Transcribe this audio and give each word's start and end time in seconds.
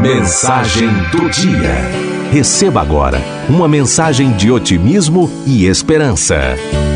Mensagem 0.00 0.88
do 1.10 1.28
dia. 1.28 1.74
Receba 2.30 2.80
agora 2.80 3.20
uma 3.48 3.66
mensagem 3.66 4.30
de 4.36 4.48
otimismo 4.48 5.28
e 5.44 5.66
esperança. 5.66 6.54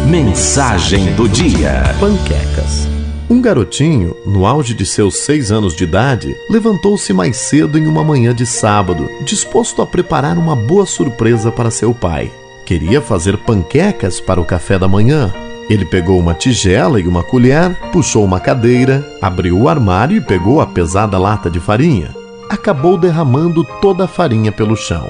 Mensagem 0.08 1.12
do 1.14 1.28
dia. 1.28 1.82
Panquecas. 1.98 2.86
Um 3.28 3.42
garotinho, 3.42 4.16
no 4.24 4.46
auge 4.46 4.72
de 4.72 4.86
seus 4.86 5.16
seis 5.16 5.50
anos 5.50 5.74
de 5.74 5.82
idade, 5.82 6.32
levantou-se 6.48 7.12
mais 7.12 7.36
cedo 7.38 7.76
em 7.76 7.88
uma 7.88 8.04
manhã 8.04 8.32
de 8.32 8.46
sábado, 8.46 9.10
disposto 9.24 9.82
a 9.82 9.86
preparar 9.86 10.38
uma 10.38 10.54
boa 10.54 10.86
surpresa 10.86 11.50
para 11.50 11.72
seu 11.72 11.92
pai. 11.92 12.30
Queria 12.64 13.00
fazer 13.00 13.36
panquecas 13.38 14.20
para 14.20 14.40
o 14.40 14.44
café 14.44 14.78
da 14.78 14.86
manhã. 14.86 15.34
Ele 15.72 15.86
pegou 15.86 16.20
uma 16.20 16.34
tigela 16.34 17.00
e 17.00 17.08
uma 17.08 17.22
colher, 17.22 17.74
puxou 17.90 18.22
uma 18.22 18.38
cadeira, 18.38 19.02
abriu 19.22 19.58
o 19.58 19.70
armário 19.70 20.18
e 20.18 20.20
pegou 20.20 20.60
a 20.60 20.66
pesada 20.66 21.16
lata 21.16 21.50
de 21.50 21.58
farinha. 21.58 22.14
Acabou 22.46 22.98
derramando 22.98 23.64
toda 23.80 24.04
a 24.04 24.06
farinha 24.06 24.52
pelo 24.52 24.76
chão. 24.76 25.08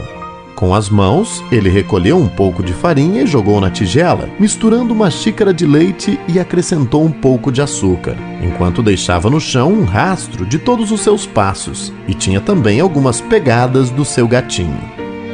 Com 0.55 0.73
as 0.73 0.89
mãos, 0.89 1.43
ele 1.51 1.69
recolheu 1.69 2.17
um 2.17 2.29
pouco 2.29 2.63
de 2.63 2.73
farinha 2.73 3.23
e 3.23 3.27
jogou 3.27 3.61
na 3.61 3.73
tigela, 3.73 4.29
misturando 4.39 4.95
uma 4.95 5.11
xícara 5.11 5.53
de 5.53 5.67
leite 5.67 6.17
e 6.29 6.39
acrescentou 6.39 7.05
um 7.05 7.11
pouco 7.11 7.51
de 7.51 7.61
açúcar, 7.61 8.15
enquanto 8.41 8.85
deixava 8.85 9.29
no 9.29 9.41
chão 9.41 9.73
um 9.73 9.83
rastro 9.83 10.47
de 10.47 10.61
todos 10.61 10.93
os 10.93 11.01
seus 11.01 11.27
passos 11.27 11.93
e 12.07 12.15
tinha 12.15 12.41
também 12.41 12.79
algumas 12.79 13.21
pegadas 13.21 13.91
do 13.91 14.05
seu 14.05 14.29
gatinho. 14.29 14.79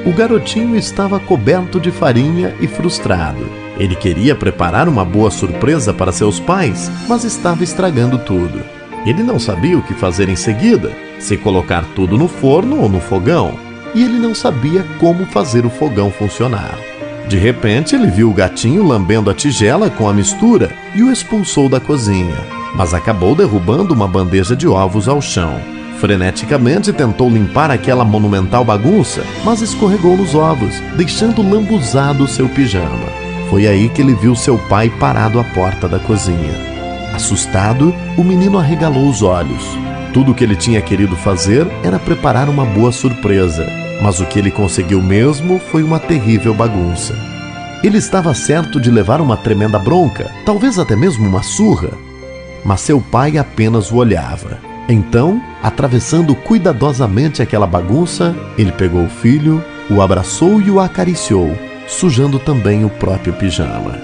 O 0.06 0.12
garotinho 0.15 0.74
estava 0.74 1.20
coberto 1.20 1.79
de 1.79 1.90
farinha 1.90 2.54
e 2.62 2.66
frustrado. 2.66 3.67
Ele 3.78 3.95
queria 3.95 4.34
preparar 4.34 4.88
uma 4.88 5.05
boa 5.05 5.30
surpresa 5.30 5.95
para 5.95 6.12
seus 6.12 6.41
pais, 6.41 6.91
mas 7.09 7.24
estava 7.24 7.62
estragando 7.62 8.18
tudo. 8.18 8.60
Ele 9.06 9.23
não 9.23 9.38
sabia 9.38 9.78
o 9.78 9.82
que 9.82 9.95
fazer 9.95 10.28
em 10.28 10.37
seguida, 10.37 10.92
se 11.18 11.37
colocar 11.37 11.84
tudo 11.95 12.18
no 12.18 12.28
forno 12.28 12.80
ou 12.80 12.88
no 12.88 13.01
fogão, 13.01 13.54
e 13.95 14.02
ele 14.02 14.18
não 14.18 14.34
sabia 14.34 14.84
como 14.98 15.24
fazer 15.27 15.64
o 15.64 15.70
fogão 15.70 16.10
funcionar. 16.10 16.76
De 17.29 17.37
repente, 17.37 17.95
ele 17.95 18.06
viu 18.06 18.30
o 18.30 18.34
gatinho 18.34 18.82
lambendo 18.82 19.30
a 19.30 19.34
tigela 19.34 19.90
com 19.90 20.09
a 20.09 20.15
mistura 20.15 20.71
e 20.95 21.02
o 21.02 21.12
expulsou 21.12 21.68
da 21.68 21.79
cozinha, 21.79 22.37
mas 22.74 22.95
acabou 22.95 23.34
derrubando 23.34 23.95
uma 23.95 24.09
bandeja 24.09 24.56
de 24.56 24.66
ovos 24.66 25.09
ao 25.09 25.21
chão. 25.21 25.60
Freneticamente 26.01 26.93
tentou 26.93 27.29
limpar 27.29 27.71
aquela 27.71 28.04
monumental 28.04 28.65
bagunça, 28.65 29.23
mas 29.45 29.60
escorregou 29.60 30.16
nos 30.16 30.34
ovos, 30.34 30.80
deixando 30.96 31.43
lambuzado 31.43 32.26
seu 32.26 32.49
pijama. 32.49 33.18
Foi 33.51 33.66
aí 33.66 33.88
que 33.88 34.02
ele 34.02 34.15
viu 34.15 34.35
seu 34.35 34.59
pai 34.59 34.91
parado 34.91 35.41
à 35.41 35.45
porta 35.45 35.88
da 35.88 35.99
cozinha. 35.99 36.52
Assustado, 37.15 37.95
o 38.16 38.23
menino 38.23 38.59
arregalou 38.59 39.09
os 39.09 39.23
olhos. 39.23 39.65
Tudo 40.13 40.32
o 40.32 40.35
que 40.35 40.45
ele 40.45 40.55
tinha 40.55 40.82
querido 40.82 41.16
fazer 41.16 41.66
era 41.82 41.99
preparar 41.99 42.49
uma 42.49 42.65
boa 42.65 42.93
surpresa, 42.93 43.66
mas 44.02 44.21
o 44.21 44.27
que 44.27 44.38
ele 44.38 44.51
conseguiu 44.51 45.02
mesmo 45.02 45.59
foi 45.59 45.82
uma 45.82 45.99
terrível 45.99 46.55
bagunça. 46.55 47.15
Ele 47.82 47.96
estava 47.99 48.35
certo 48.35 48.80
de 48.80 48.90
levar 48.90 49.21
uma 49.21 49.37
tremenda 49.37 49.79
bronca, 49.79 50.30
talvez 50.45 50.79
até 50.79 50.95
mesmo 50.96 51.27
uma 51.27 51.43
surra, 51.43 51.90
mas 52.65 52.80
seu 52.80 53.01
pai 53.01 53.38
apenas 53.38 53.90
o 53.90 53.96
olhava. 53.96 54.59
Então, 54.88 55.40
atravessando 55.62 56.35
cuidadosamente 56.35 57.40
aquela 57.40 57.66
bagunça, 57.66 58.35
ele 58.57 58.73
pegou 58.73 59.05
o 59.05 59.10
filho, 59.10 59.62
o 59.90 60.02
abraçou 60.02 60.60
e 60.60 60.71
o 60.71 60.80
acariciou, 60.80 61.57
sujando 61.88 62.38
também 62.38 62.84
o 62.84 62.90
próprio 62.90 63.32
pijama. 63.32 63.98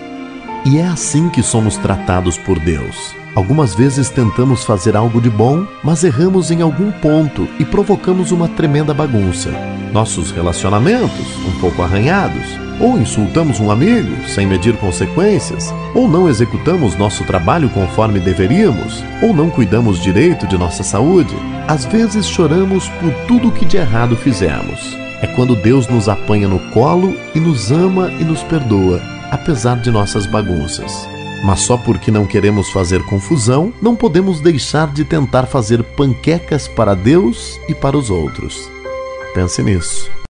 E 0.65 0.79
é 0.79 0.87
assim 0.87 1.29
que 1.29 1.43
somos 1.43 1.77
tratados 1.77 2.39
por 2.39 2.59
Deus. 2.59 3.15
Algumas 3.35 3.75
vezes 3.75 4.09
tentamos 4.09 4.65
fazer 4.65 4.97
algo 4.97 5.21
de 5.21 5.29
bom, 5.29 5.67
mas 5.83 6.03
erramos 6.03 6.51
em 6.51 6.63
algum 6.63 6.91
ponto 6.91 7.47
e 7.59 7.65
provocamos 7.65 8.33
uma 8.33 8.49
tremenda 8.49 8.95
bagunça. 8.95 9.51
Nossos 9.93 10.31
relacionamentos, 10.31 11.37
um 11.47 11.61
pouco 11.61 11.83
arranhados, 11.83 12.59
ou 12.81 12.99
insultamos 12.99 13.61
um 13.61 13.71
amigo 13.71 14.27
sem 14.29 14.47
medir 14.47 14.77
consequências, 14.77 15.73
ou 15.95 16.09
não 16.09 16.29
executamos 16.29 16.97
nosso 16.97 17.25
trabalho 17.25 17.69
conforme 17.69 18.19
deveríamos, 18.19 19.05
ou 19.23 19.35
não 19.35 19.51
cuidamos 19.51 20.01
direito 20.01 20.47
de 20.47 20.57
nossa 20.57 20.83
saúde. 20.83 21.35
Às 21.69 21.85
vezes 21.85 22.27
choramos 22.27 22.89
por 22.89 23.13
tudo 23.27 23.53
que 23.53 23.65
de 23.65 23.77
errado 23.77 24.17
fizemos. 24.17 25.04
É 25.25 25.27
quando 25.27 25.57
Deus 25.57 25.89
nos 25.89 26.07
apanha 26.07 26.47
no 26.47 26.59
colo 26.71 27.17
e 27.35 27.41
nos 27.41 27.73
ama 27.73 28.13
e 28.21 28.25
nos 28.25 28.43
perdoa, 28.43 29.01
apesar 29.31 29.81
de 29.81 29.91
nossas 29.91 30.27
bagunças. 30.27 31.09
Mas 31.43 31.61
só 31.61 31.79
porque 31.79 32.11
não 32.11 32.27
queremos 32.27 32.69
fazer 32.69 33.03
confusão, 33.05 33.73
não 33.81 33.97
podemos 33.97 34.39
deixar 34.39 34.93
de 34.93 35.03
tentar 35.03 35.47
fazer 35.47 35.83
panquecas 35.83 36.69
para 36.69 36.95
Deus 36.95 37.59
e 37.71 37.75
para 37.75 37.97
os 37.97 38.11
outros. 38.11 38.71
Pense 39.33 39.63
nisso. 39.63 40.15